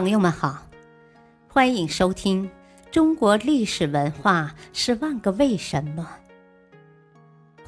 [0.00, 0.64] 朋友们好，
[1.48, 2.46] 欢迎收听
[2.92, 6.08] 《中国历史文化十万个为什么》，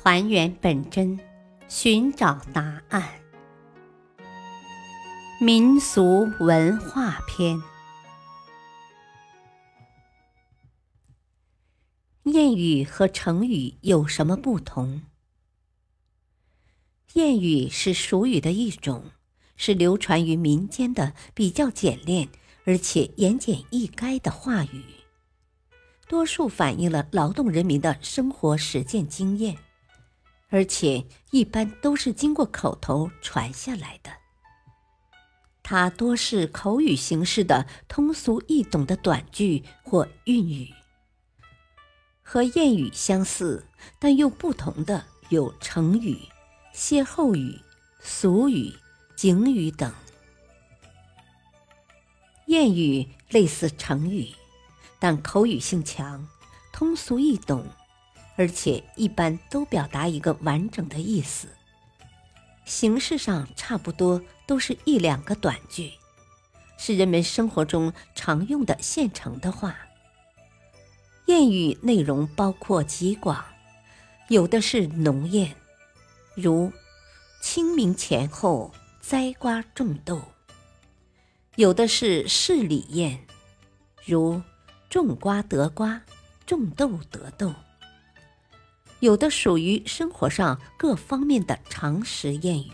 [0.00, 1.18] 还原本真，
[1.66, 3.02] 寻找答案。
[5.40, 7.60] 民俗文化篇：
[12.22, 15.02] 谚语和成语有什么不同？
[17.12, 19.10] 谚语是俗语的一种。
[19.62, 22.30] 是流传于民间的比较简练
[22.64, 24.82] 而且言简意赅的话语，
[26.08, 29.58] 多数反映了劳动人民的生活实践经验，
[30.48, 34.10] 而且一般都是经过口头传下来的。
[35.62, 40.72] 它多是口语形式的通俗易懂的短句或韵语。
[42.22, 43.66] 和谚语相似
[43.98, 46.16] 但又不同的有成语、
[46.72, 47.60] 歇后语、
[48.00, 48.72] 俗语。
[49.20, 49.92] 警语等，
[52.46, 54.30] 谚语类似成语，
[54.98, 56.26] 但口语性强，
[56.72, 57.66] 通俗易懂，
[58.36, 61.48] 而且一般都表达一个完整的意思。
[62.64, 65.92] 形式上差不多都是一两个短句，
[66.78, 69.76] 是人们生活中常用的现成的话。
[71.26, 73.44] 谚语内容包括极广，
[74.28, 75.52] 有的是农谚，
[76.34, 76.72] 如
[77.42, 78.72] 清明前后。
[79.10, 80.22] 栽瓜种豆，
[81.56, 83.18] 有的是事理谚，
[84.06, 84.40] 如
[84.88, 86.00] 种瓜得瓜，
[86.46, 87.52] 种豆得豆；
[89.00, 92.70] 有的属于生活上各方面的常识谚语，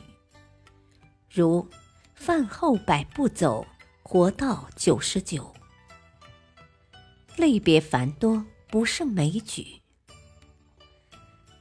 [1.31, 1.67] 如
[2.15, 3.67] 饭后百步走，
[4.03, 5.55] 活到九十九。
[7.37, 9.81] 类别繁多，不胜枚举。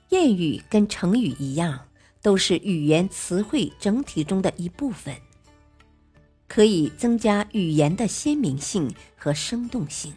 [0.09, 1.84] 谚语跟成语一样。
[2.25, 5.15] 都是语言词汇整体中的一部分，
[6.47, 10.11] 可以增加语言的鲜明性和生动性。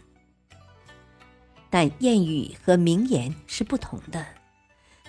[1.69, 4.24] 但谚语和名言是不同的，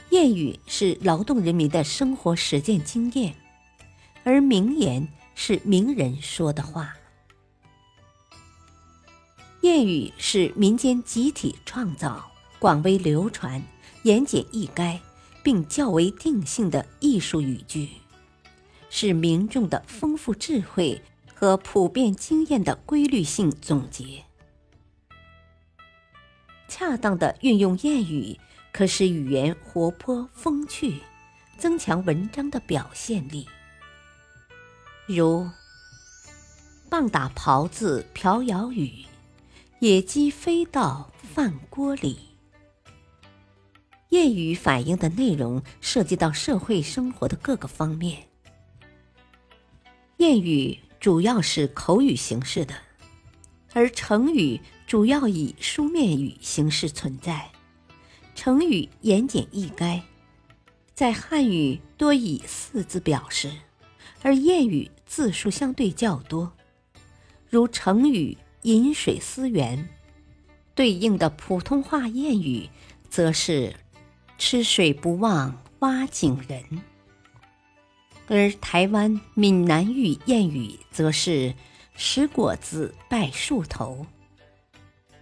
[0.09, 3.34] 谚语是劳动人民的生活实践经验，
[4.26, 6.94] 而名言是名人说的话。
[9.62, 13.64] 谚语是民间集体创造、广为流传、
[14.04, 15.00] 言简意赅。
[15.44, 17.90] 并较为定性的艺术语句，
[18.90, 21.02] 是民众的丰富智慧
[21.34, 24.24] 和普遍经验的规律性总结。
[26.68, 28.40] 恰当的运用谚语，
[28.72, 31.00] 可使语言活泼风趣，
[31.58, 33.48] 增强文章的表现力。
[35.08, 35.50] 如
[36.90, 39.06] “棒打狍子瓢舀雨，
[39.80, 42.20] 野鸡飞到饭锅里。”
[44.09, 48.24] 谚语反映的内容涉及到社会生活的各个方面。
[50.18, 52.74] 谚语主要是口语形式的，
[53.72, 57.52] 而成语主要以书面语形式存在。
[58.34, 60.02] 成语言简意赅，
[60.96, 63.52] 在汉语多以四字表示，
[64.24, 66.52] 而谚语字数相对较多。
[67.47, 69.88] 如成语“饮水思源”，
[70.74, 72.68] 对应的普通话谚语
[73.08, 73.76] 则是。
[74.40, 76.82] 吃水不忘挖井人，
[78.30, 81.54] 而台湾闽南语谚语则是
[81.94, 84.08] “食果子拜树头”。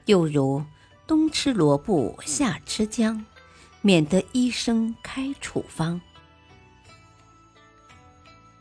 [0.06, 0.64] 又如
[1.08, 3.26] “冬吃萝卜夏吃姜，
[3.82, 6.00] 免得医生开处方”。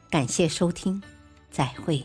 [0.09, 1.03] 感谢收听，
[1.51, 2.03] 再会。